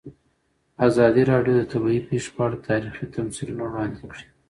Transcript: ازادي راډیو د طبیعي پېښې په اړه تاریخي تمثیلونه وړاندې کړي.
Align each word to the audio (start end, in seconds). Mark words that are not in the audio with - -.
ازادي 0.87 1.23
راډیو 1.31 1.53
د 1.57 1.63
طبیعي 1.73 2.01
پېښې 2.09 2.29
په 2.35 2.41
اړه 2.45 2.57
تاریخي 2.69 3.05
تمثیلونه 3.17 3.63
وړاندې 3.65 3.97
کړي. 4.11 4.25